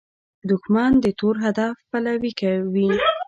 [0.49, 2.31] دښمن د تور هدف پلوي
[2.73, 2.89] وي